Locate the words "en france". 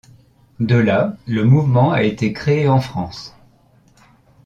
2.67-3.35